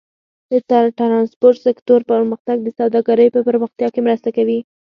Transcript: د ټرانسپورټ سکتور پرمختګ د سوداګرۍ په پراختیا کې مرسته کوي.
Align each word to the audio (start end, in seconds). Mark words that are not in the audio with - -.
د 0.69 0.73
ټرانسپورټ 0.97 1.57
سکتور 1.67 1.99
پرمختګ 2.11 2.57
د 2.63 2.67
سوداګرۍ 2.79 3.27
په 3.35 3.39
پراختیا 3.47 3.87
کې 3.93 4.01
مرسته 4.07 4.29
کوي. 4.37 4.59